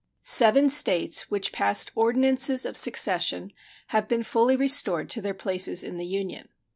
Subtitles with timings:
[0.23, 3.53] Seven States which passed ordinances of secession
[3.89, 6.49] have been fully restored to their places in the Union.